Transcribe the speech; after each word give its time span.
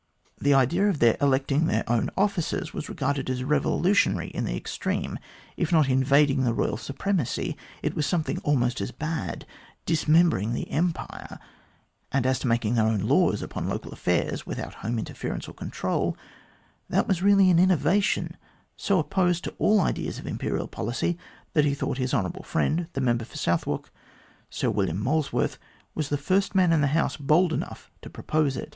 The 0.39 0.55
idea 0.55 0.89
of 0.89 0.97
their 0.97 1.15
electing 1.21 1.67
their 1.67 1.87
own 1.87 2.09
officers 2.17 2.73
was 2.73 2.89
regarded 2.89 3.29
as 3.29 3.43
revolutionary 3.43 4.29
in 4.29 4.45
the 4.45 4.57
extreme 4.57 5.19
if 5.57 5.71
not 5.71 5.89
invading 5.89 6.43
the 6.43 6.55
Eoyal 6.55 6.79
supremacy, 6.79 7.55
it 7.83 7.93
was 7.95 8.07
something 8.07 8.39
almost 8.39 8.81
as 8.81 8.89
bad, 8.89 9.45
dismembering 9.85 10.53
the 10.53 10.67
Empire; 10.71 11.37
and, 12.11 12.25
as 12.25 12.39
to 12.39 12.47
making 12.47 12.73
their 12.73 12.87
own 12.87 13.01
laws 13.01 13.43
upon 13.43 13.69
local 13.69 13.91
affairs, 13.91 14.43
without 14.43 14.73
home 14.73 14.97
interference 14.97 15.47
or 15.47 15.53
control, 15.53 16.17
that 16.89 17.07
was 17.07 17.21
really 17.21 17.51
an 17.51 17.59
innovation 17.59 18.37
so 18.75 18.97
opposed 18.97 19.43
to 19.43 19.53
all 19.59 19.79
ideas 19.79 20.17
of 20.17 20.25
Imperial 20.25 20.67
policy, 20.67 21.15
that 21.53 21.63
he 21.65 21.75
thought 21.75 21.99
his 21.99 22.11
hon. 22.11 22.27
friend, 22.43 22.87
the 22.93 23.01
Member 23.01 23.23
for 23.25 23.37
Southwark 23.37 23.93
(Sir 24.49 24.71
William 24.71 24.97
Molesworth) 24.99 25.59
was 25.93 26.09
the 26.09 26.17
first 26.17 26.55
man 26.55 26.73
in 26.73 26.81
the 26.81 26.87
House 26.87 27.17
bold 27.17 27.53
enough 27.53 27.91
to 28.01 28.09
propose 28.09 28.57
it. 28.57 28.69